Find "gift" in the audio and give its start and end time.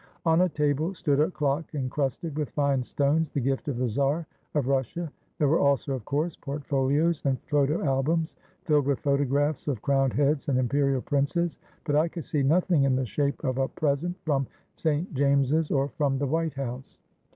3.39-3.67